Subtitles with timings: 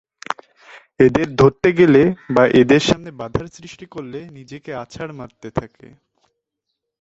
[0.99, 2.01] এদের ধরতে গেলে
[2.35, 5.87] বা এদের সামনে বাধার সৃষ্টি করলে নিজেকে আছাড় মারতে থাকে।